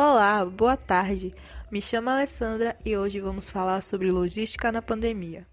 Olá, 0.00 0.44
boa 0.44 0.76
tarde. 0.76 1.34
Me 1.72 1.82
chamo 1.82 2.08
Alessandra 2.08 2.76
e 2.84 2.96
hoje 2.96 3.18
vamos 3.18 3.50
falar 3.50 3.82
sobre 3.82 4.12
logística 4.12 4.70
na 4.70 4.80
pandemia. 4.80 5.44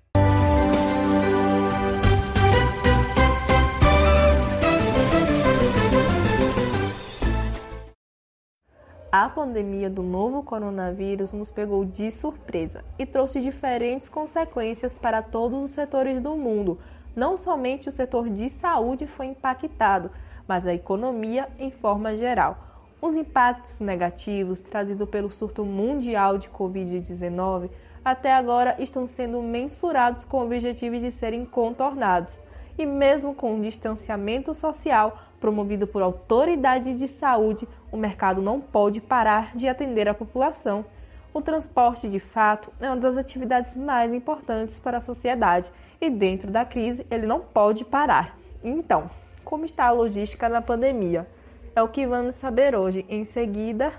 A 9.12 9.28
pandemia 9.29 9.89
do 9.89 10.04
novo 10.04 10.43
coronavírus 10.43 11.34
nos 11.34 11.50
pegou 11.50 11.84
de 11.84 12.12
surpresa 12.12 12.86
e 13.00 13.05
trouxe 13.07 13.41
diferentes 13.41 14.07
consequências 14.07 14.96
para 14.96 15.23
todos 15.23 15.64
os 15.64 15.71
setores 15.71 16.21
do 16.21 16.36
mundo. 16.36 16.80
Não 17.16 17.36
somente 17.36 17.89
o 17.89 17.91
setor 17.91 18.30
de 18.30 18.52
saúde 18.52 19.07
foi 19.07 19.25
impactado, 19.25 20.12
mas 20.48 20.68
a 20.68 20.73
economia 20.75 21.50
em 21.57 21.71
forma 21.71 22.16
geral. 22.16 22.75
Os 23.05 23.15
impactos 23.15 23.79
negativos 23.79 24.61
trazidos 24.61 25.07
pelo 25.07 25.29
surto 25.29 25.63
mundial 25.63 26.39
de 26.39 26.50
Covid-19 26.50 27.69
até 28.04 28.33
agora 28.33 28.75
estão 28.79 29.07
sendo 29.07 29.43
mensurados 29.43 30.25
com 30.25 30.37
o 30.37 30.43
objetivo 30.43 31.00
de 31.00 31.11
serem 31.11 31.46
contornados. 31.46 32.41
E 32.75 32.83
mesmo 32.83 33.36
com 33.36 33.55
o 33.55 33.61
distanciamento 33.61 34.55
social 34.55 35.19
promovido 35.39 35.86
por 35.86 36.02
autoridades 36.02 36.97
de 36.97 37.08
saúde, 37.08 37.67
o 37.91 37.95
mercado 37.95 38.41
não 38.41 38.59
pode 38.59 38.99
parar 39.02 39.55
de 39.55 39.67
atender 39.67 40.09
a 40.09 40.13
população. 40.16 40.83
O 41.31 41.44
transporte, 41.44 42.09
de 42.09 42.19
fato, 42.19 42.72
é 42.81 42.88
uma 42.88 42.97
das 42.97 43.17
atividades 43.17 43.75
mais 43.75 44.11
importantes 44.16 44.80
para 44.80 44.97
a 44.97 45.02
sociedade 45.02 45.72
e, 46.02 46.09
dentro 46.09 46.49
da 46.49 46.66
crise, 46.66 47.05
ele 47.11 47.27
não 47.27 47.39
pode 47.39 47.85
parar. 47.85 48.35
Então, 48.63 49.11
como 49.44 49.63
está 49.63 49.85
a 49.85 49.91
logística 49.91 50.49
na 50.49 50.59
pandemia? 50.59 51.27
É 51.75 51.84
o 51.84 51.89
que 51.89 52.08
vamos 52.08 52.36
saber 52.36 52.73
hoje, 52.73 53.06
em 53.09 53.25
seguida, 53.25 53.92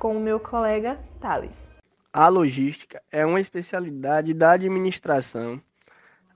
com 0.00 0.16
o 0.16 0.20
meu 0.20 0.40
colega 0.40 0.98
Thales. 1.20 1.68
A 2.12 2.26
logística 2.26 3.00
é 3.12 3.24
uma 3.24 3.40
especialidade 3.40 4.34
da 4.34 4.50
administração. 4.50 5.62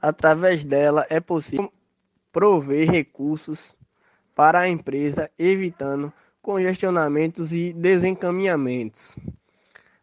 Através 0.01 0.63
dela 0.63 1.05
é 1.11 1.19
possível 1.19 1.73
prover 2.31 2.89
recursos 2.89 3.77
para 4.37 4.61
a 4.61 4.69
empresa, 4.69 5.29
evitando 5.37 6.13
congestionamentos 6.41 7.53
e 7.53 7.73
desencaminhamentos. 7.73 9.19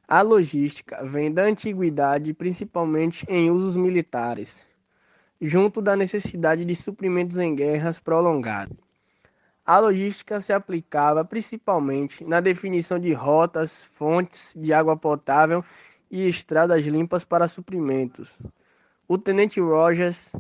A 0.06 0.22
logística 0.22 1.06
vem 1.06 1.32
da 1.32 1.44
antiguidade, 1.44 2.34
principalmente 2.34 3.26
em 3.30 3.50
usos 3.50 3.78
militares, 3.78 4.68
junto 5.40 5.82
da 5.82 5.96
necessidade 5.96 6.66
de 6.66 6.76
suprimentos 6.76 7.38
em 7.38 7.56
guerras 7.56 8.02
prolongadas. 8.02 8.85
A 9.66 9.80
logística 9.80 10.40
se 10.40 10.54
aplicava 10.54 11.26
principalmente 11.26 12.24
na 12.24 12.40
definição 12.40 13.00
de 13.00 13.12
rotas, 13.14 13.84
fontes 13.84 14.54
de 14.56 14.72
água 14.72 14.96
potável 14.96 15.66
e 16.12 16.30
estradas 16.30 16.86
limpas 16.86 17.26
para 17.26 17.48
suprimentos. 17.48 18.38
O 19.08 19.18
tenente 19.18 19.60
Rogers 19.60 20.32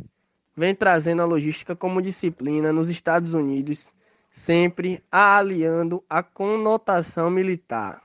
vem 0.56 0.76
trazendo 0.76 1.24
a 1.24 1.26
logística 1.26 1.76
como 1.76 2.04
disciplina 2.04 2.72
nos 2.72 2.88
Estados 2.88 3.34
Unidos, 3.34 3.92
sempre 4.30 5.04
a 5.12 5.38
aliando 5.38 6.04
a 6.08 6.22
conotação 6.22 7.32
militar. 7.32 8.04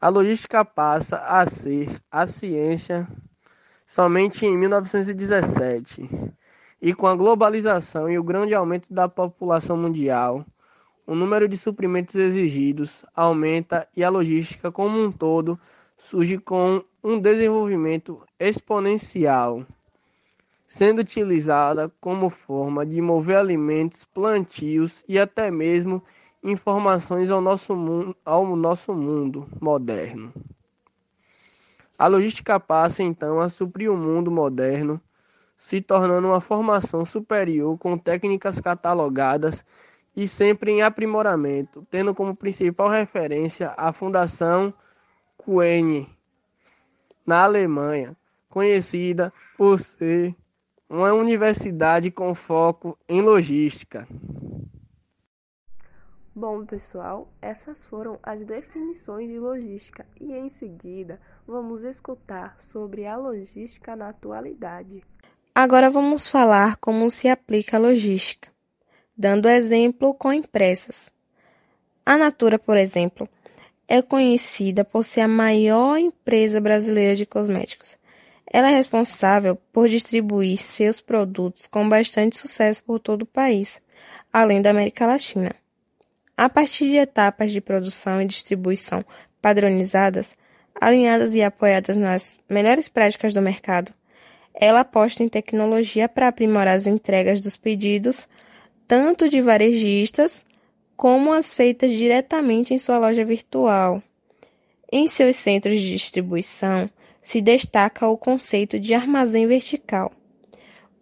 A 0.00 0.08
logística 0.08 0.64
passa 0.64 1.16
a 1.16 1.44
ser 1.46 1.88
a 2.12 2.26
ciência 2.26 3.08
somente 3.84 4.46
em 4.46 4.56
1917 4.56 6.08
e 6.84 6.92
com 6.92 7.06
a 7.06 7.16
globalização 7.16 8.10
e 8.10 8.18
o 8.18 8.22
grande 8.22 8.54
aumento 8.54 8.92
da 8.92 9.08
população 9.08 9.74
mundial, 9.74 10.44
o 11.06 11.14
número 11.14 11.48
de 11.48 11.56
suprimentos 11.56 12.14
exigidos 12.14 13.06
aumenta 13.16 13.88
e 13.96 14.04
a 14.04 14.10
logística 14.10 14.70
como 14.70 15.02
um 15.02 15.10
todo 15.10 15.58
surge 15.96 16.36
com 16.36 16.84
um 17.02 17.18
desenvolvimento 17.18 18.20
exponencial, 18.38 19.64
sendo 20.66 20.98
utilizada 20.98 21.90
como 22.02 22.28
forma 22.28 22.84
de 22.84 23.00
mover 23.00 23.38
alimentos, 23.38 24.04
plantios 24.04 25.02
e 25.08 25.18
até 25.18 25.50
mesmo 25.50 26.02
informações 26.42 27.30
ao 27.30 27.40
nosso 27.40 27.74
mundo, 27.74 28.14
ao 28.22 28.54
nosso 28.54 28.92
mundo 28.92 29.48
moderno. 29.58 30.30
A 31.98 32.08
logística 32.08 32.60
passa 32.60 33.02
então 33.02 33.40
a 33.40 33.48
suprir 33.48 33.90
o 33.90 33.96
mundo 33.96 34.30
moderno 34.30 35.00
se 35.64 35.80
tornando 35.80 36.28
uma 36.28 36.42
formação 36.42 37.06
superior 37.06 37.78
com 37.78 37.96
técnicas 37.96 38.60
catalogadas 38.60 39.64
e 40.14 40.28
sempre 40.28 40.70
em 40.72 40.82
aprimoramento, 40.82 41.86
tendo 41.90 42.14
como 42.14 42.36
principal 42.36 42.90
referência 42.90 43.72
a 43.74 43.90
Fundação 43.90 44.74
Kuehne, 45.38 46.06
na 47.24 47.44
Alemanha, 47.44 48.14
conhecida 48.50 49.32
por 49.56 49.78
ser 49.78 50.36
uma 50.86 51.14
universidade 51.14 52.10
com 52.10 52.34
foco 52.34 52.98
em 53.08 53.22
logística. 53.22 54.06
Bom, 56.34 56.66
pessoal, 56.66 57.32
essas 57.40 57.86
foram 57.86 58.18
as 58.22 58.44
definições 58.44 59.30
de 59.30 59.38
logística 59.38 60.06
e 60.20 60.30
em 60.34 60.50
seguida 60.50 61.18
vamos 61.46 61.84
escutar 61.84 62.60
sobre 62.60 63.06
a 63.06 63.16
logística 63.16 63.96
na 63.96 64.10
atualidade. 64.10 65.02
Agora 65.56 65.88
vamos 65.88 66.26
falar 66.26 66.76
como 66.78 67.08
se 67.12 67.28
aplica 67.28 67.76
a 67.76 67.80
logística, 67.80 68.48
dando 69.16 69.48
exemplo 69.48 70.12
com 70.12 70.32
impressas. 70.32 71.12
A 72.04 72.18
Natura, 72.18 72.58
por 72.58 72.76
exemplo, 72.76 73.28
é 73.86 74.02
conhecida 74.02 74.84
por 74.84 75.04
ser 75.04 75.20
a 75.20 75.28
maior 75.28 75.96
empresa 75.96 76.60
brasileira 76.60 77.14
de 77.14 77.24
cosméticos. 77.24 77.96
Ela 78.52 78.68
é 78.68 78.74
responsável 78.74 79.54
por 79.72 79.88
distribuir 79.88 80.58
seus 80.58 81.00
produtos 81.00 81.68
com 81.68 81.88
bastante 81.88 82.36
sucesso 82.36 82.82
por 82.82 82.98
todo 82.98 83.22
o 83.22 83.26
país, 83.26 83.80
além 84.32 84.60
da 84.60 84.70
América 84.70 85.06
Latina. 85.06 85.54
A 86.36 86.48
partir 86.48 86.88
de 86.88 86.96
etapas 86.96 87.52
de 87.52 87.60
produção 87.60 88.20
e 88.20 88.26
distribuição 88.26 89.04
padronizadas, 89.40 90.34
alinhadas 90.80 91.32
e 91.36 91.44
apoiadas 91.44 91.96
nas 91.96 92.40
melhores 92.50 92.88
práticas 92.88 93.32
do 93.32 93.40
mercado, 93.40 93.94
ela 94.54 94.80
aposta 94.80 95.22
em 95.22 95.28
tecnologia 95.28 96.08
para 96.08 96.28
aprimorar 96.28 96.76
as 96.76 96.86
entregas 96.86 97.40
dos 97.40 97.56
pedidos, 97.56 98.28
tanto 98.86 99.28
de 99.28 99.40
varejistas 99.40 100.44
como 100.96 101.32
as 101.32 101.52
feitas 101.52 101.90
diretamente 101.90 102.72
em 102.72 102.78
sua 102.78 102.98
loja 102.98 103.24
virtual. 103.24 104.02
Em 104.92 105.08
seus 105.08 105.36
centros 105.36 105.80
de 105.80 105.92
distribuição, 105.92 106.88
se 107.20 107.40
destaca 107.40 108.06
o 108.06 108.16
conceito 108.16 108.78
de 108.78 108.94
armazém 108.94 109.46
vertical. 109.46 110.12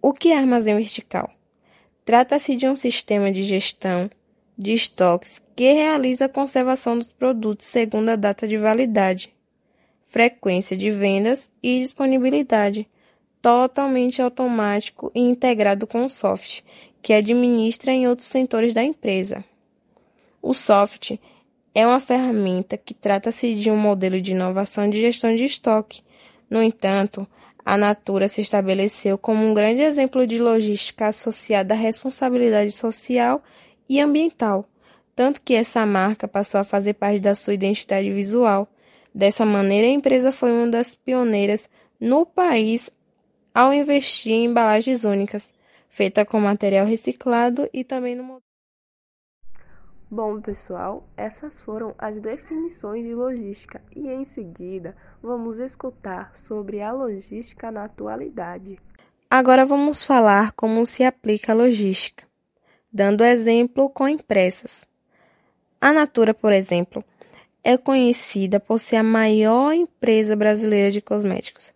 O 0.01 0.13
que 0.13 0.33
é 0.33 0.39
armazém 0.39 0.77
vertical? 0.77 1.31
Trata-se 2.05 2.57
de 2.57 2.67
um 2.67 2.75
sistema 2.75 3.31
de 3.31 3.43
gestão 3.43 4.09
de 4.57 4.73
estoques 4.73 5.43
que 5.55 5.73
realiza 5.73 6.27
a 6.27 6.29
conservação 6.29 6.99
dos 6.99 7.13
produtos 7.13 7.67
segundo 7.67 8.09
a 8.09 8.17
data 8.17 8.47
de 8.47 8.57
validade, 8.57 9.33
frequência 10.07 10.77
de 10.77 10.91
vendas 10.91 11.51
e 11.63 11.81
disponibilidade, 11.81 12.89
totalmente 13.43 14.23
automático 14.23 15.11
e 15.13 15.21
integrado 15.21 15.87
com 15.87 16.07
o 16.07 16.11
software, 16.11 16.63
que 17.03 17.13
administra 17.13 17.93
em 17.93 18.07
outros 18.07 18.29
setores 18.29 18.73
da 18.73 18.85
empresa. 18.85 19.45
O 20.41 20.55
software 20.55 21.19
é 21.75 21.85
uma 21.85 21.99
ferramenta 21.99 22.77
que 22.77 22.95
trata-se 22.95 23.55
de 23.55 23.71
um 23.71 23.77
modelo 23.77 24.21
de 24.21 24.31
inovação 24.31 24.89
de 24.89 25.01
gestão 25.01 25.35
de 25.35 25.45
estoque. 25.45 26.03
No 26.49 26.63
entanto, 26.63 27.27
a 27.65 27.77
Natura 27.77 28.29
se 28.29 28.41
estabeleceu 28.41 29.19
como 29.19 29.45
um 29.45 29.55
grande 29.55 29.83
exemplo 29.83 30.27
de 30.27 30.39
logística 30.39 31.09
associada 31.09 31.75
à 31.75 31.77
responsabilidade 31.77 32.71
social 32.71 33.43
e 33.89 34.01
ambiental, 34.01 34.65
tanto 35.17 35.41
que 35.41 35.55
essa 35.55 35.85
marca 35.85 36.29
passou 36.29 36.61
a 36.61 36.65
fazer 36.65 36.95
parte 36.95 37.21
da 37.21 37.35
sua 37.35 37.55
identidade 37.55 38.11
visual. 38.11 38.69
Dessa 39.15 39.45
maneira, 39.45 39.87
a 39.87 39.91
empresa 39.91 40.31
foi 40.31 40.53
uma 40.53 40.69
das 40.69 40.95
pioneiras 40.95 41.69
no 42.01 42.25
país 42.25 42.91
ao 43.55 43.73
investir 43.73 44.33
em 44.33 44.47
embalagens 44.47 45.05
únicas, 45.05 45.53
feita 45.89 46.25
com 46.25 46.41
material 46.41 46.87
reciclado 46.87 47.69
e 47.73 47.85
também 47.85 48.15
no 48.15 48.43
Bom, 50.11 50.43
pessoal, 50.43 51.09
essas 51.17 51.61
foram 51.63 51.95
as 51.97 52.21
definições 52.21 53.03
de 53.03 53.15
logística 53.15 53.81
e 53.97 54.09
em 54.09 54.27
seguida 54.27 54.95
vamos 55.23 55.59
escutar 55.59 56.37
sobre 56.37 56.83
a 56.83 56.93
logística 56.93 57.71
na 57.71 57.85
atualidade. 57.85 58.79
Agora 59.31 59.65
vamos 59.65 60.05
falar 60.05 60.53
como 60.53 60.85
se 60.85 61.03
aplica 61.03 61.53
a 61.53 61.55
logística, 61.55 62.27
dando 62.93 63.25
exemplo 63.25 63.89
com 63.89 64.07
impressas. 64.07 64.87
A 65.81 65.95
Natura, 65.95 66.35
por 66.35 66.53
exemplo, 66.53 67.03
é 67.65 67.79
conhecida 67.79 68.61
por 68.61 68.79
ser 68.79 68.97
a 68.97 69.03
maior 69.03 69.73
empresa 69.73 70.37
brasileira 70.37 70.91
de 70.91 71.01
cosméticos 71.01 71.73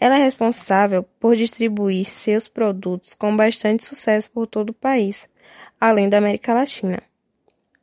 ela 0.00 0.18
é 0.18 0.22
responsável 0.22 1.04
por 1.20 1.36
distribuir 1.36 2.04
seus 2.04 2.48
produtos 2.48 3.14
com 3.14 3.36
bastante 3.36 3.84
sucesso 3.84 4.30
por 4.30 4.46
todo 4.46 4.70
o 4.70 4.74
país, 4.74 5.28
além 5.80 6.08
da 6.08 6.18
América 6.18 6.52
Latina. 6.52 7.02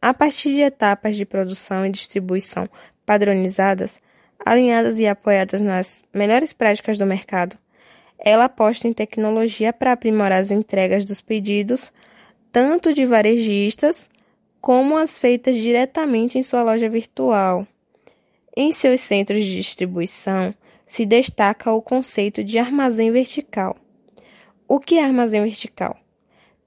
A 0.02 0.13
partir 0.13 0.54
de 0.54 0.62
etapas 0.62 1.16
de 1.16 1.25
produção 1.25 1.86
e 1.86 1.90
distribuição 1.92 2.68
padronizadas, 3.06 4.00
alinhadas 4.44 5.00
e 5.00 5.08
apoiadas 5.08 5.62
nas 5.62 6.04
melhores 6.13 6.54
práticas 6.54 6.98
do 6.98 7.06
mercado, 7.06 7.58
ela 8.18 8.46
aposta 8.46 8.88
em 8.88 8.94
tecnologia 8.94 9.74
para 9.74 9.94
aprimorar 9.94 10.40
as 10.40 10.52
entregas 10.52 11.06
dos 11.06 11.22
pedidos, 11.22 11.92
tanto 12.52 12.94
de 12.94 13.06
varejistas 13.06 14.10
como 14.60 14.98
as 14.98 15.18
feitas 15.18 15.56
diretamente 15.56 16.38
em 16.38 16.44
sua 16.44 16.62
loja 16.62 16.88
virtual. 16.88 17.66
Em 18.56 18.72
seus 18.72 19.02
centros 19.02 19.44
de 19.44 19.56
distribuição, 19.56 20.54
se 20.92 21.06
destaca 21.06 21.72
o 21.72 21.82
conceito 21.82 22.44
de 22.44 22.60
armazém 22.60 23.14
vertical. 23.14 23.78
O 24.68 24.78
que 24.78 24.96
é 24.96 25.06
armazém 25.06 25.42
vertical? 25.42 25.98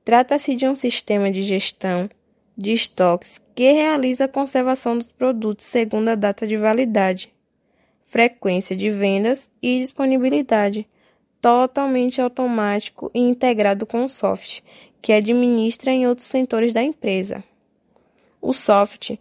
Trata-se 0.03 0.56
de 0.56 0.67
um 0.67 0.75
sistema 0.75 1.31
de 1.31 1.43
gestão 1.43 2.09
de 2.56 2.73
estoques 2.73 3.38
que 3.55 3.71
realiza 3.71 4.25
a 4.25 4.29
conservação 4.29 4.97
dos 4.97 5.12
produtos 5.12 5.67
segundo 5.67 6.09
a 6.09 6.15
data 6.15 6.47
de 6.47 6.56
validade, 6.56 7.31
frequência 8.06 8.75
de 8.75 8.88
vendas 8.88 9.50
e 9.62 9.81
disponibilidade, 9.81 10.87
totalmente 11.43 12.19
automático 12.19 13.11
e 13.12 13.20
integrado 13.20 13.85
com 13.85 14.06
o 14.06 14.09
software, 14.09 14.62
que 15.03 15.12
administra 15.12 15.91
em 15.91 16.06
outros 16.06 16.29
setores 16.29 16.73
da 16.73 16.82
empresa. 16.82 17.44
O 18.41 18.55
software 18.55 19.19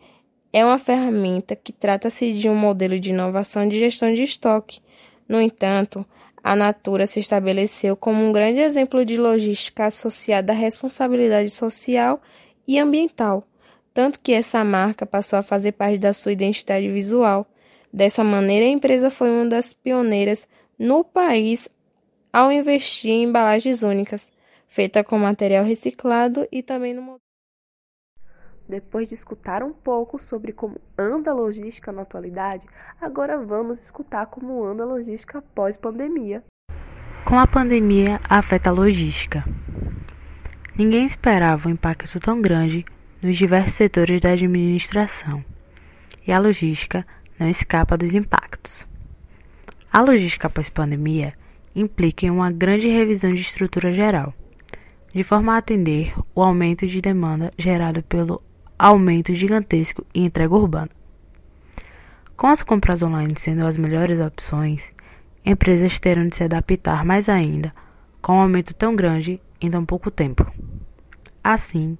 é 0.53 0.63
uma 0.63 0.77
ferramenta 0.77 1.57
que 1.57 1.73
trata-se 1.73 2.31
de 2.31 2.47
um 2.47 2.55
modelo 2.55 2.97
de 2.97 3.09
inovação 3.09 3.67
de 3.67 3.77
gestão 3.77 4.13
de 4.13 4.23
estoque. 4.23 4.79
No 5.27 5.41
entanto, 5.41 6.05
a 6.43 6.55
Natura 6.55 7.07
se 7.07 7.19
estabeleceu 7.19 7.95
como 7.95 8.21
um 8.21 8.31
grande 8.31 8.59
exemplo 8.59 9.05
de 9.05 9.17
logística 9.17 9.85
associada 9.85 10.51
à 10.51 10.55
responsabilidade 10.55 11.49
social 11.49 12.21
e 12.67 12.77
ambiental, 12.77 13.43
tanto 13.93 14.19
que 14.19 14.33
essa 14.33 14.63
marca 14.63 15.05
passou 15.05 15.39
a 15.39 15.43
fazer 15.43 15.71
parte 15.71 15.99
da 15.99 16.11
sua 16.11 16.33
identidade 16.33 16.89
visual. 16.89 17.47
Dessa 17.91 18.23
maneira, 18.23 18.65
a 18.65 18.69
empresa 18.69 19.09
foi 19.09 19.29
uma 19.29 19.45
das 19.45 19.71
pioneiras 19.71 20.47
no 20.77 21.03
país 21.03 21.69
ao 22.31 22.51
investir 22.51 23.11
em 23.11 23.23
embalagens 23.23 23.83
únicas, 23.83 24.31
feita 24.67 25.03
com 25.03 25.17
material 25.19 25.63
reciclado 25.63 26.47
e 26.51 26.63
também 26.63 26.93
no 26.93 27.01
depois 28.67 29.07
de 29.07 29.15
escutar 29.15 29.63
um 29.63 29.73
pouco 29.73 30.21
sobre 30.21 30.51
como 30.51 30.79
anda 30.97 31.31
a 31.31 31.33
logística 31.33 31.91
na 31.91 32.03
atualidade, 32.03 32.63
agora 32.99 33.37
vamos 33.37 33.83
escutar 33.83 34.25
como 34.27 34.63
anda 34.63 34.83
a 34.83 34.85
logística 34.85 35.41
pós-pandemia. 35.53 36.43
Como 37.25 37.39
a 37.39 37.47
pandemia 37.47 38.19
afeta 38.29 38.69
a 38.69 38.73
logística? 38.73 39.43
Ninguém 40.75 41.05
esperava 41.05 41.67
um 41.67 41.71
impacto 41.71 42.19
tão 42.19 42.41
grande 42.41 42.85
nos 43.21 43.37
diversos 43.37 43.73
setores 43.73 44.19
da 44.19 44.31
administração, 44.31 45.43
e 46.25 46.31
a 46.31 46.39
logística 46.39 47.05
não 47.39 47.47
escapa 47.47 47.97
dos 47.97 48.13
impactos. 48.13 48.85
A 49.91 50.01
logística 50.01 50.49
pós-pandemia 50.49 51.33
implica 51.75 52.25
em 52.25 52.29
uma 52.29 52.51
grande 52.51 52.87
revisão 52.87 53.33
de 53.33 53.41
estrutura 53.41 53.91
geral, 53.91 54.33
de 55.13 55.23
forma 55.23 55.53
a 55.53 55.57
atender 55.57 56.13
o 56.33 56.41
aumento 56.41 56.87
de 56.87 56.99
demanda 56.99 57.53
gerado 57.57 58.01
pelo 58.03 58.41
aumento 58.85 59.33
gigantesco 59.33 60.05
em 60.13 60.25
entrega 60.25 60.55
urbana. 60.55 60.89
Com 62.35 62.47
as 62.47 62.61
compras 62.63 63.01
online 63.01 63.33
sendo 63.37 63.65
as 63.65 63.77
melhores 63.77 64.19
opções, 64.19 64.83
empresas 65.45 65.99
terão 65.99 66.27
de 66.27 66.35
se 66.35 66.43
adaptar 66.43 67.05
mais 67.05 67.29
ainda 67.29 67.73
com 68.21 68.33
um 68.33 68.41
aumento 68.41 68.73
tão 68.73 68.95
grande 68.95 69.39
em 69.61 69.69
tão 69.69 69.85
pouco 69.85 70.11
tempo. 70.11 70.45
Assim, 71.43 71.97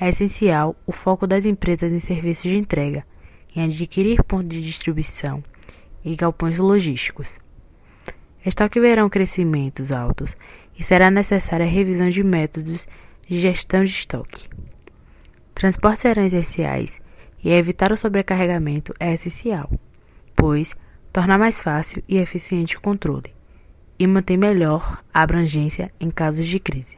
é 0.00 0.08
essencial 0.08 0.76
o 0.86 0.92
foco 0.92 1.26
das 1.26 1.44
empresas 1.44 1.90
em 1.90 2.00
serviços 2.00 2.44
de 2.44 2.56
entrega, 2.56 3.04
em 3.54 3.64
adquirir 3.64 4.22
pontos 4.22 4.56
de 4.56 4.62
distribuição 4.62 5.42
e 6.04 6.14
galpões 6.14 6.58
logísticos 6.58 7.30
Estoque 8.44 8.80
verão 8.80 9.10
crescimentos 9.10 9.92
altos 9.92 10.34
e 10.78 10.82
será 10.82 11.10
necessária 11.10 11.66
a 11.66 11.68
revisão 11.68 12.08
de 12.08 12.22
métodos 12.22 12.88
de 13.28 13.38
gestão 13.38 13.84
de 13.84 13.90
estoque. 13.90 14.48
Transportes 15.60 16.00
serão 16.00 16.24
essenciais 16.24 16.98
e 17.44 17.50
evitar 17.50 17.92
o 17.92 17.96
sobrecarregamento 17.96 18.94
é 18.98 19.12
essencial, 19.12 19.70
pois 20.34 20.74
torna 21.12 21.36
mais 21.36 21.60
fácil 21.60 22.02
e 22.08 22.16
eficiente 22.16 22.78
o 22.78 22.80
controle 22.80 23.30
e 23.98 24.06
mantém 24.06 24.38
melhor 24.38 25.04
a 25.12 25.20
abrangência 25.20 25.92
em 26.00 26.10
casos 26.10 26.46
de 26.46 26.58
crise. 26.58 26.96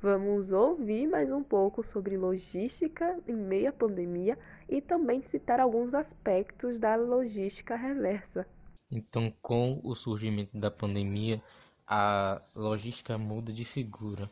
Vamos 0.00 0.52
ouvir 0.52 1.06
mais 1.06 1.30
um 1.30 1.42
pouco 1.42 1.82
sobre 1.82 2.16
logística 2.16 3.18
em 3.28 3.36
meio 3.36 3.68
à 3.68 3.72
pandemia 3.72 4.38
e 4.66 4.80
também 4.80 5.20
citar 5.20 5.60
alguns 5.60 5.92
aspectos 5.92 6.78
da 6.78 6.96
logística 6.96 7.76
reversa. 7.76 8.46
Então, 8.90 9.30
com 9.42 9.82
o 9.84 9.94
surgimento 9.94 10.58
da 10.58 10.70
pandemia, 10.70 11.42
a 11.86 12.40
logística 12.54 13.18
muda 13.18 13.52
de 13.52 13.66
figura. 13.66 14.26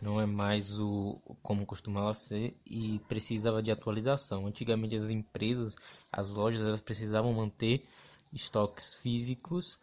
Não 0.00 0.20
é 0.20 0.26
mais 0.26 0.78
o 0.78 1.20
como 1.42 1.66
costumava 1.66 2.14
ser 2.14 2.56
e 2.66 2.98
precisava 3.08 3.62
de 3.62 3.70
atualização. 3.70 4.46
Antigamente 4.46 4.96
as 4.96 5.10
empresas, 5.10 5.76
as 6.10 6.30
lojas, 6.30 6.62
elas 6.62 6.80
precisavam 6.80 7.32
manter 7.32 7.84
estoques 8.32 8.94
físicos 8.94 9.78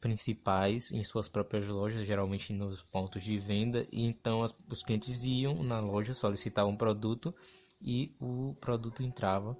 principais 0.00 0.92
em 0.92 1.02
suas 1.02 1.28
próprias 1.28 1.68
lojas, 1.68 2.06
geralmente 2.06 2.52
nos 2.52 2.82
pontos 2.82 3.22
de 3.22 3.38
venda, 3.38 3.86
e 3.90 4.04
então 4.04 4.42
as, 4.42 4.54
os 4.70 4.82
clientes 4.82 5.24
iam 5.24 5.62
na 5.62 5.80
loja, 5.80 6.14
solicitavam 6.14 6.72
um 6.72 6.76
produto 6.76 7.34
e 7.82 8.12
o 8.20 8.54
produto 8.60 9.02
entrava 9.02 9.56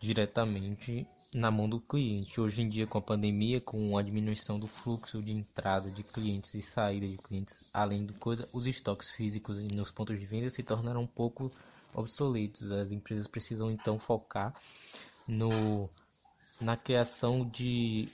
diretamente 0.00 1.06
na 1.36 1.50
mão 1.50 1.68
do 1.68 1.78
cliente. 1.78 2.40
Hoje 2.40 2.62
em 2.62 2.68
dia, 2.68 2.86
com 2.86 2.96
a 2.96 3.02
pandemia, 3.02 3.60
com 3.60 3.96
a 3.96 4.02
diminuição 4.02 4.58
do 4.58 4.66
fluxo 4.66 5.22
de 5.22 5.32
entrada 5.32 5.90
de 5.90 6.02
clientes 6.02 6.54
e 6.54 6.62
saída 6.62 7.06
de 7.06 7.18
clientes, 7.18 7.62
além 7.72 8.04
do 8.06 8.14
coisa, 8.14 8.48
os 8.52 8.66
estoques 8.66 9.10
físicos 9.10 9.62
nos 9.64 9.90
pontos 9.90 10.18
de 10.18 10.24
venda 10.24 10.48
se 10.48 10.62
tornaram 10.62 11.02
um 11.02 11.06
pouco 11.06 11.52
obsoletos. 11.94 12.72
As 12.72 12.90
empresas 12.90 13.26
precisam 13.26 13.70
então 13.70 13.98
focar 13.98 14.54
no 15.28 15.88
na 16.58 16.74
criação 16.74 17.46
de 17.46 18.08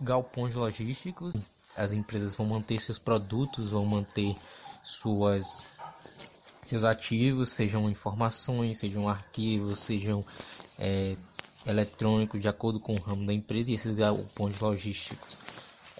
galpões 0.00 0.54
logísticos. 0.54 1.34
As 1.76 1.92
empresas 1.92 2.34
vão 2.34 2.46
manter 2.46 2.80
seus 2.80 2.98
produtos, 2.98 3.68
vão 3.68 3.84
manter 3.84 4.34
suas 4.82 5.64
seus 6.66 6.84
ativos, 6.84 7.50
sejam 7.50 7.90
informações, 7.90 8.78
sejam 8.78 9.06
arquivos, 9.08 9.80
sejam 9.80 10.24
é, 10.78 11.16
eletrônicos 11.66 12.40
de 12.40 12.48
acordo 12.48 12.80
com 12.80 12.94
o 12.94 13.00
ramo 13.00 13.26
da 13.26 13.32
empresa 13.32 13.70
e 13.70 13.74
esses 13.74 13.94
galpões 13.94 14.58
logísticos 14.58 15.38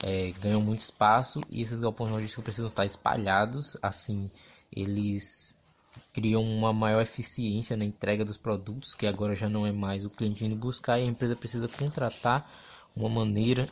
é, 0.03 0.33
ganham 0.41 0.61
muito 0.61 0.81
espaço 0.81 1.41
e 1.49 1.63
esses 1.63 1.79
galpões 1.79 2.11
logísticos 2.11 2.45
precisam 2.45 2.69
estar 2.69 2.85
espalhados, 2.85 3.77
assim 3.81 4.31
eles 4.75 5.57
criam 6.13 6.43
uma 6.43 6.73
maior 6.73 7.03
eficiência 7.03 7.77
na 7.77 7.85
entrega 7.85 8.25
dos 8.25 8.37
produtos, 8.37 8.95
que 8.95 9.07
agora 9.07 9.35
já 9.35 9.49
não 9.49 9.67
é 9.67 9.73
mais 9.73 10.05
o 10.05 10.11
cliente 10.11 10.45
indo 10.45 10.57
buscar 10.57 10.99
e 10.99 11.03
a 11.03 11.07
empresa 11.07 11.37
precisa 11.37 11.69
contratar 11.69 12.51
uma 12.97 13.09
maneira 13.09 13.69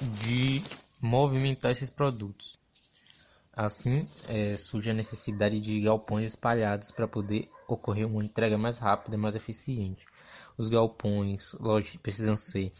de 0.00 0.62
movimentar 1.00 1.70
esses 1.70 1.90
produtos. 1.90 2.58
Assim, 3.56 4.08
é, 4.28 4.56
surge 4.56 4.90
a 4.90 4.94
necessidade 4.94 5.60
de 5.60 5.80
galpões 5.80 6.30
espalhados 6.30 6.90
para 6.90 7.06
poder 7.06 7.48
ocorrer 7.68 8.06
uma 8.06 8.24
entrega 8.24 8.58
mais 8.58 8.78
rápida 8.78 9.14
e 9.14 9.18
mais 9.18 9.36
eficiente. 9.36 10.04
Os 10.56 10.68
galpões 10.68 11.54
lógico, 11.60 12.02
precisam 12.02 12.36
ser 12.36 12.72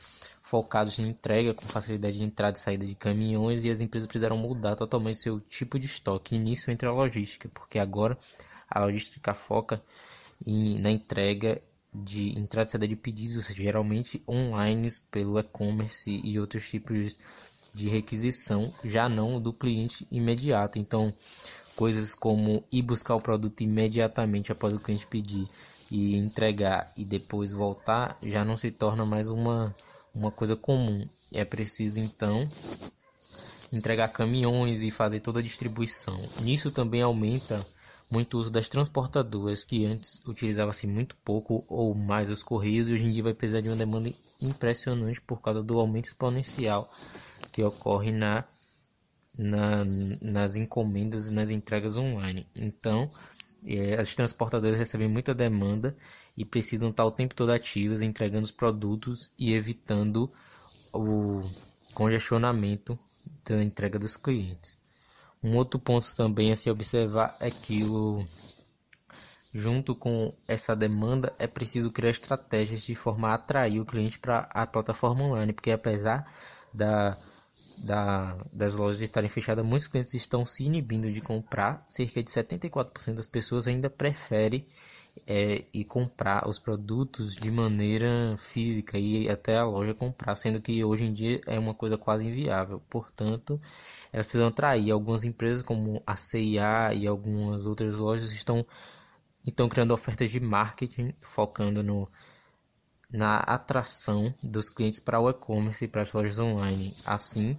focados 0.43 0.99
em 0.99 1.09
entrega 1.09 1.55
com 1.55 1.67
facilidade 1.67 2.19
de 2.19 2.25
entrada 2.25 2.57
e 2.57 2.61
saída 2.61 2.87
de 2.87 2.95
caminhões 2.95 3.65
e 3.65 3.71
as 3.71 3.81
empresas 3.81 4.07
precisaram 4.07 4.37
mudar 4.37 4.77
totalmente 4.77 5.19
seu 5.19 5.41
tipo 5.41 5.79
de 5.79 5.87
estoque. 5.87 6.37
E 6.37 6.39
nisso 6.39 6.71
entra 6.71 6.89
a 6.89 6.93
logística, 6.93 7.49
porque 7.49 7.79
agora 7.79 8.17
a 8.71 8.79
logística 8.79 9.35
foca 9.35 9.83
em, 10.47 10.79
na 10.81 10.91
entrega 10.91 11.61
de 11.93 12.39
entrada 12.39 12.69
e 12.69 12.73
saída 12.73 12.89
de 12.89 12.97
pedidos, 12.97 13.47
geralmente 13.47 14.23
online 14.29 14.89
pelo 15.11 15.39
e-commerce 15.39 16.21
e 16.23 16.39
outros 16.39 16.69
tipos 16.69 17.17
de 17.75 17.89
requisição, 17.89 18.73
já 18.85 19.09
não 19.09 19.41
do 19.41 19.53
cliente 19.53 20.07
imediato. 20.11 20.79
Então, 20.79 21.13
coisas 21.75 22.15
como 22.15 22.63
ir 22.71 22.83
buscar 22.83 23.17
o 23.17 23.21
produto 23.21 23.61
imediatamente 23.63 24.53
após 24.53 24.73
o 24.73 24.81
cliente 24.81 25.07
pedir 25.07 25.49
e 25.91 26.17
entregar 26.17 26.93
e 26.97 27.05
depois 27.05 27.53
voltar 27.53 28.19
já 28.23 28.45
não 28.45 28.57
se 28.57 28.71
torna 28.71 29.05
mais 29.05 29.31
uma, 29.31 29.75
uma 30.15 30.31
coisa 30.31 30.57
comum. 30.57 31.07
É 31.33 31.45
preciso 31.45 32.01
então 32.01 32.49
entregar 33.73 34.09
caminhões 34.09 34.83
e 34.83 34.91
fazer 34.91 35.21
toda 35.21 35.41
a 35.41 35.43
distribuição. 35.43 36.21
Nisso 36.41 36.71
também 36.71 37.03
aumenta 37.03 37.65
muito 38.11 38.37
o 38.37 38.41
uso 38.41 38.51
das 38.51 38.69
transportadoras, 38.69 39.65
que 39.65 39.85
antes 39.85 40.21
utilizava-se 40.27 40.87
muito 40.87 41.17
pouco 41.25 41.65
ou 41.69 41.95
mais 41.95 42.31
os 42.31 42.43
correios, 42.43 42.89
e 42.89 42.93
hoje 42.93 43.07
em 43.07 43.11
dia 43.11 43.23
vai 43.23 43.35
precisar 43.35 43.61
de 43.61 43.69
uma 43.69 43.77
demanda 43.77 44.13
impressionante 44.41 45.21
por 45.21 45.41
causa 45.41 45.63
do 45.63 45.79
aumento 45.81 46.07
exponencial 46.07 46.89
que 47.53 47.63
ocorre 47.63 48.13
na, 48.13 48.45
na 49.37 49.85
nas 50.21 50.57
encomendas 50.57 51.29
e 51.29 51.33
nas 51.33 51.51
entregas 51.51 51.97
online. 51.97 52.47
Então, 52.55 53.11
as 53.99 54.15
transportadoras 54.15 54.79
recebem 54.79 55.09
muita 55.09 55.35
demanda 55.35 55.95
e 56.37 56.45
precisam 56.45 56.91
estar 56.91 57.05
o 57.05 57.11
tempo 57.11 57.35
todo 57.35 57.53
ativas, 57.53 58.03
entregando 58.03 58.45
os 58.45 58.51
produtos 58.51 59.31
e 59.39 59.55
evitando 59.55 60.31
o 60.93 61.43
congestionamento 61.93 62.99
da 63.45 63.63
entrega 63.63 63.99
dos 63.99 64.17
clientes. 64.17 64.77
Um 65.43 65.57
outro 65.57 65.79
ponto 65.79 66.07
também 66.17 66.53
a 66.53 66.57
se 66.57 66.71
observar 66.71 67.37
é 67.39 67.51
que 67.51 67.85
o, 67.85 68.27
junto 69.53 69.95
com 69.95 70.35
essa 70.49 70.75
demanda 70.75 71.33
é 71.39 71.47
preciso 71.47 71.91
criar 71.91 72.11
estratégias 72.11 72.83
de 72.83 72.95
forma 72.95 73.29
a 73.29 73.35
atrair 73.35 73.81
o 73.81 73.87
cliente 73.87 74.19
para 74.19 74.49
a 74.51 74.67
plataforma 74.67 75.25
online, 75.25 75.53
porque 75.53 75.71
apesar 75.71 76.27
da, 76.73 77.17
da, 77.79 78.37
das 78.53 78.75
lojas 78.77 79.01
estarem 79.01 79.29
fechadas, 79.29 79.65
muitos 79.65 79.87
clientes 79.89 80.15
estão 80.15 80.45
se 80.47 80.65
inibindo 80.65 81.11
de 81.11 81.21
comprar. 81.21 81.83
Cerca 81.87 82.23
de 82.23 82.31
74% 82.31 83.15
das 83.15 83.27
pessoas 83.27 83.67
ainda 83.67 83.91
preferem 83.91 84.65
é, 85.27 85.65
e 85.73 85.85
comprar 85.85 86.49
os 86.49 86.59
produtos 86.59 87.35
de 87.35 87.51
maneira 87.51 88.37
física 88.39 88.99
e 88.99 89.29
até 89.29 89.57
a 89.57 89.65
loja 89.65 89.95
comprar, 89.95 90.35
sendo 90.37 90.61
que 90.61 90.85
hoje 90.85 91.05
em 91.05 91.13
dia 91.13 91.41
é 91.47 91.59
uma 91.59 91.75
coisa 91.75 91.97
quase 91.97 92.27
inviável. 92.27 92.81
Portanto, 92.91 93.61
elas 94.13 94.27
precisam 94.27 94.49
atrair. 94.49 94.91
Algumas 94.91 95.25
empresas 95.25 95.63
como 95.63 96.03
a 96.07 96.17
CIA 96.17 96.95
e 96.95 97.07
algumas 97.07 97.67
outras 97.67 97.97
lojas 97.97 98.33
estão 98.33 98.65
então 99.47 99.69
criando 99.69 99.93
ofertas 99.93 100.31
de 100.31 100.41
marketing 100.41 101.13
focando 101.21 101.83
no 101.83 102.09
na 103.15 103.37
atração 103.37 104.35
dos 104.43 104.69
clientes 104.69 104.99
para 104.99 105.21
o 105.21 105.31
e-commerce 105.31 105.85
e 105.85 105.89
para 105.89 106.03
as 106.03 106.13
lojas 106.13 106.41
online. 106.41 106.93
Assim, 107.07 107.57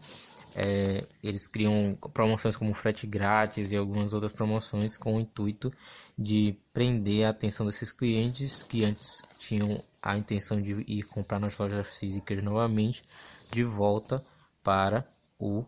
é, 0.53 1.05
eles 1.23 1.47
criam 1.47 1.97
promoções 2.13 2.57
como 2.57 2.73
frete 2.73 3.07
grátis 3.07 3.71
e 3.71 3.77
algumas 3.77 4.11
outras 4.11 4.33
promoções 4.33 4.97
com 4.97 5.15
o 5.15 5.19
intuito 5.19 5.71
de 6.17 6.53
prender 6.73 7.25
a 7.25 7.29
atenção 7.29 7.65
desses 7.65 7.93
clientes 7.93 8.63
que 8.63 8.83
antes 8.83 9.21
tinham 9.39 9.81
a 10.01 10.17
intenção 10.17 10.61
de 10.61 10.73
ir 10.91 11.03
comprar 11.03 11.39
nas 11.39 11.57
lojas 11.57 11.97
físicas 11.97 12.43
novamente, 12.43 13.01
de 13.49 13.63
volta 13.63 14.21
para 14.61 15.07
o 15.39 15.63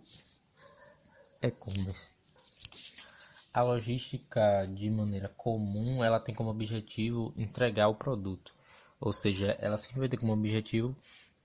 e-commerce. 1.41 2.10
A 3.53 3.62
logística 3.63 4.67
de 4.70 4.89
maneira 4.89 5.29
comum, 5.38 6.03
ela 6.03 6.20
tem 6.20 6.36
como 6.36 6.50
objetivo 6.50 7.34
entregar 7.38 7.88
o 7.88 7.96
produto, 7.96 8.53
ou 9.00 9.12
seja, 9.12 9.58
ela 9.60 9.77
sempre 9.77 10.00
vai 10.00 10.10
ter 10.10 10.18
como 10.18 10.34
objetivo 10.34 10.96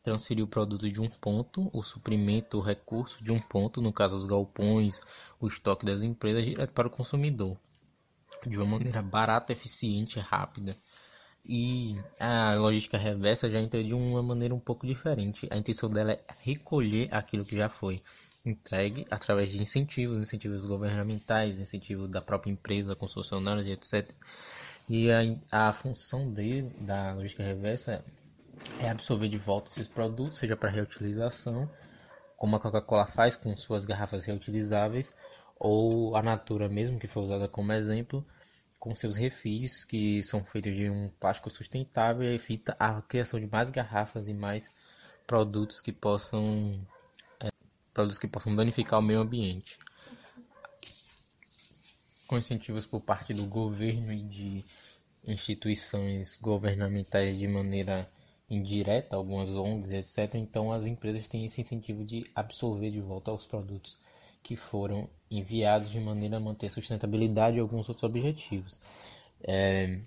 transferir 0.03 0.45
o 0.45 0.49
produto 0.49 0.91
de 0.91 1.01
um 1.01 1.09
ponto, 1.09 1.71
o 1.73 1.83
suprimento, 1.83 2.59
o 2.59 2.61
recurso 2.61 3.23
de 3.23 3.33
um 3.33 3.39
ponto, 3.39 3.81
no 3.81 3.93
caso 3.93 4.17
os 4.17 4.27
galpões, 4.27 5.01
o 5.41 5.47
estoque 5.47 5.87
das 5.87 6.03
empresas, 6.03 6.45
direto 6.45 6.73
para 6.73 6.89
o 6.89 6.91
consumidor, 6.91 7.57
de 8.47 8.59
uma 8.59 8.79
maneira 8.79 9.01
barata, 9.01 9.53
eficiente, 9.53 10.19
rápida. 10.19 10.77
E 11.45 11.97
a 12.21 12.55
logística 12.55 12.99
reversa 12.99 13.49
já 13.49 13.61
entra 13.61 13.83
de 13.83 13.95
uma 13.95 14.23
maneira 14.23 14.55
um 14.55 14.61
pouco 14.61 14.87
diferente. 14.87 15.49
A 15.51 15.57
intenção 15.57 15.91
dela 15.91 16.13
é 16.13 16.21
recolher 16.41 17.09
aquilo 17.13 17.45
que 17.45 17.57
já 17.57 17.69
foi 17.69 18.01
entregue 18.45 19.07
através 19.11 19.51
de 19.51 19.61
incentivos, 19.61 20.21
incentivos 20.21 20.65
governamentais, 20.65 21.59
incentivos 21.59 22.09
da 22.11 22.21
própria 22.21 22.51
empresa 22.51 22.97
com 22.97 23.07
funcionários 23.07 23.67
e 23.67 23.73
etc. 23.73 24.09
E 24.89 25.11
a, 25.11 25.69
a 25.69 25.73
função 25.73 26.31
dele, 26.31 26.71
da 26.81 27.13
logística 27.15 27.43
reversa 27.43 28.05
é 28.81 28.91
absorver 28.91 29.29
de 29.29 29.39
volta 29.39 29.71
esses 29.71 29.89
produtos, 29.89 30.39
seja 30.39 30.57
para 30.57 30.71
reutilização, 30.71 31.69
como 32.37 32.57
a 32.57 32.61
Coca-Cola 32.61 33.07
faz 33.07 33.37
com 33.37 33.57
suas 33.57 33.85
garrafas 33.85 34.25
reutilizáveis, 34.25 35.13
ou 35.59 36.17
a 36.17 36.23
Natura 36.23 36.69
mesmo, 36.69 36.99
que 36.99 37.07
foi 37.07 37.23
usada 37.23 37.47
como 37.47 37.73
exemplo, 37.73 38.27
com 38.81 38.95
seus 38.95 39.15
refis, 39.17 39.85
que 39.85 40.21
são 40.23 40.45
feitos 40.45 40.75
de 40.75 40.91
um 40.91 41.09
plástico 41.21 41.49
sustentável 41.49 42.25
e 42.25 42.35
evita 42.35 42.77
a 42.81 43.01
criação 43.01 43.39
de 43.39 43.47
mais 43.47 43.71
garrafas 43.71 44.27
e 44.27 44.35
mais 44.35 44.69
produtos 45.25 45.81
que 45.81 45.93
possam 45.93 46.85
é, 47.39 47.49
produtos 47.95 48.19
que 48.19 48.27
possam 48.27 48.57
danificar 48.57 48.99
o 48.99 49.03
meio 49.03 49.21
ambiente. 49.21 49.79
Com 52.33 52.39
incentivos 52.39 52.87
por 52.87 53.03
parte 53.03 53.35
do 53.35 53.45
governo 53.45 54.11
e 54.11 54.23
de 54.23 54.65
instituições 55.29 56.39
governamentais 56.41 57.39
de 57.39 57.47
maneira 57.47 58.09
indireta, 58.49 59.17
algumas 59.17 59.51
ONGs, 59.51 59.93
etc. 59.93 60.37
Então 60.37 60.73
as 60.73 60.87
empresas 60.87 61.29
têm 61.29 61.45
esse 61.45 61.61
incentivo 61.61 62.03
de 62.07 62.25
absorver 62.35 62.91
de 62.91 63.03
volta 63.03 63.31
os 63.31 63.45
produtos 63.45 63.99
que 64.43 64.57
foram 64.57 65.07
enviados 65.31 65.91
de 65.91 66.01
maneira 66.01 66.39
a 66.39 66.41
manter 66.41 66.69
a 66.69 66.71
sustentabilidade 66.71 67.59
e 67.59 67.61
alguns 67.61 67.87
outros 67.91 68.03
objetivos. 68.03 68.81
É, 69.45 69.99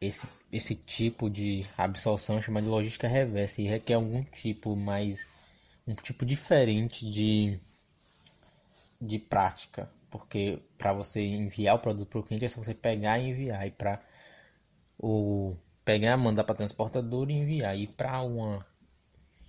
esse, 0.00 0.26
esse 0.52 0.74
tipo 0.74 1.30
de 1.30 1.64
absorção 1.78 2.38
é 2.38 2.42
chamado 2.42 2.64
de 2.64 2.70
logística 2.70 3.06
reversa 3.06 3.62
e 3.62 3.68
requer 3.68 3.94
algum 3.94 4.24
tipo 4.24 4.74
mais 4.74 5.28
um 5.86 5.94
tipo 5.94 6.26
diferente 6.26 7.08
de, 7.08 7.56
de 9.00 9.20
prática, 9.20 9.88
porque 10.18 10.62
para 10.78 10.92
você 10.92 11.20
enviar 11.20 11.76
o 11.76 11.78
produto 11.78 12.08
para 12.08 12.20
o 12.20 12.22
cliente 12.22 12.44
é 12.44 12.48
só 12.48 12.62
você 12.62 12.74
pegar 12.74 13.18
e 13.18 13.30
enviar 13.30 13.66
e 13.66 13.70
para 13.70 14.00
o 14.98 15.54
pegar, 15.84 16.16
mandar 16.16 16.44
para 16.44 16.56
transportador 16.56 17.30
e 17.30 17.34
enviar. 17.34 17.76
E 17.76 17.86
para 17.86 18.20
uma 18.22 18.64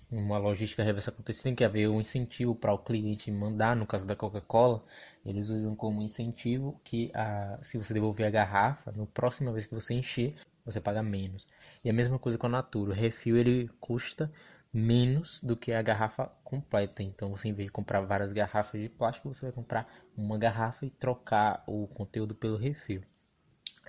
uma 0.10 0.38
logística 0.38 0.84
reversa 0.84 1.12
acontecer, 1.12 1.44
tem 1.44 1.56
que 1.56 1.66
haver 1.66 1.90
um 1.90 2.00
incentivo 2.00 2.56
para 2.56 2.74
o 2.74 2.78
cliente 2.78 3.30
mandar. 3.30 3.76
No 3.76 3.86
caso 3.86 4.08
da 4.08 4.16
Coca-Cola, 4.16 4.82
eles 5.26 5.50
usam 5.50 5.76
como 5.76 6.02
incentivo 6.02 6.80
que 6.84 7.12
a, 7.14 7.60
se 7.62 7.78
você 7.78 7.94
devolver 7.94 8.26
a 8.26 8.30
garrafa, 8.30 8.92
na 8.94 9.06
próxima 9.08 9.52
vez 9.52 9.66
que 9.66 9.76
você 9.76 9.94
encher, 9.94 10.34
você 10.66 10.80
paga 10.80 11.04
menos. 11.04 11.46
E 11.84 11.90
a 11.90 11.94
mesma 11.94 12.18
coisa 12.18 12.38
com 12.38 12.48
a 12.48 12.50
Natura. 12.50 12.92
O 12.92 12.94
refil 12.94 13.38
ele 13.38 13.70
custa 13.82 14.32
menos 14.78 15.42
do 15.42 15.58
que 15.58 15.74
a 15.74 15.82
garrafa 15.82 16.32
completa. 16.44 17.02
Então, 17.02 17.32
você 17.32 17.50
em 17.50 17.54
vez 17.54 17.68
de 17.68 17.72
comprar 17.72 18.00
várias 18.02 18.32
garrafas 18.32 18.80
de 18.80 18.88
plástico, 18.88 19.34
você 19.34 19.48
vai 19.48 19.52
comprar 19.52 19.88
uma 20.16 20.38
garrafa 20.38 20.86
e 20.86 20.90
trocar 20.92 21.64
o 21.66 21.88
conteúdo 21.88 22.36
pelo 22.36 22.58
refil. 22.58 23.02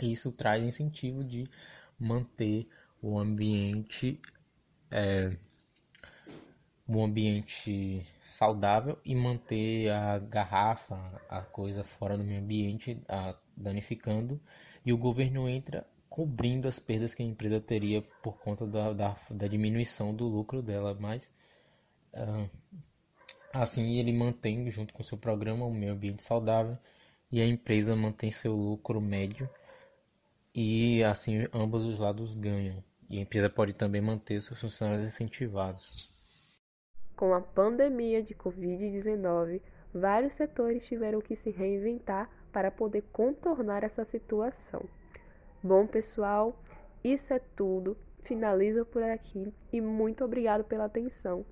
Isso 0.01 0.33
traz 0.33 0.65
incentivo 0.65 1.23
de 1.23 1.47
manter 2.01 2.67
o 3.03 3.19
ambiente 3.19 4.19
é, 4.91 5.37
um 6.89 7.05
ambiente 7.05 8.07
saudável 8.25 8.99
e 9.05 9.15
manter 9.15 9.91
a 9.91 10.19
garrafa, 10.19 10.97
a 11.29 11.43
coisa 11.43 11.85
fora 11.85 12.17
do 12.17 12.25
meio 12.25 12.41
ambiente, 12.41 12.99
a, 13.07 13.35
danificando, 13.55 14.41
e 14.87 14.93
o 14.93 14.97
governo 14.97 15.47
entra 15.51 15.87
cobrindo 16.09 16.69
as 16.69 16.79
perdas 16.79 17.15
que 17.15 17.23
a 17.23 17.27
empresa 17.27 17.61
teria 17.61 18.03
por 18.23 18.39
conta 18.39 18.67
da, 18.67 18.93
da, 18.93 19.17
da 19.31 19.47
diminuição 19.47 20.15
do 20.15 20.27
lucro 20.27 20.63
dela, 20.63 20.97
mas 20.99 21.29
uh, 22.15 22.49
assim 23.53 23.99
ele 23.99 24.13
mantém 24.13 24.71
junto 24.71 24.95
com 24.95 25.03
seu 25.03 25.19
programa 25.19 25.67
o 25.67 25.73
meio 25.73 25.93
ambiente 25.93 26.23
saudável 26.23 26.77
e 27.31 27.41
a 27.41 27.47
empresa 27.47 27.95
mantém 27.95 28.31
seu 28.31 28.55
lucro 28.55 29.01
médio 29.01 29.49
e 30.55 31.05
assim 31.05 31.47
ambos 31.53 31.85
os 31.85 31.99
lados 31.99 32.35
ganham. 32.35 32.77
E 33.11 33.19
a 33.19 33.23
empresa 33.23 33.49
pode 33.49 33.73
também 33.73 34.03
manter 34.03 34.41
seus 34.41 34.61
funcionários 34.61 35.05
incentivados. 35.05 36.61
Com 37.17 37.33
a 37.33 37.41
pandemia 37.41 38.23
de 38.23 38.35
Covid-19, 38.35 39.61
vários 39.95 40.35
setores 40.35 40.87
tiveram 40.87 41.21
que 41.21 41.35
se 41.35 41.51
reinventar 41.51 42.31
para 42.53 42.71
poder 42.71 43.03
contornar 43.13 43.83
essa 43.83 44.05
situação. 44.05 44.83
Bom, 45.63 45.87
pessoal, 45.89 46.57
isso 47.03 47.33
é 47.35 47.41
tudo. 47.57 47.97
Finalizo 48.23 48.85
por 48.85 49.03
aqui 49.03 49.53
e 49.73 49.81
muito 49.81 50.25
obrigado 50.25 50.63
pela 50.63 50.85
atenção. 50.85 51.45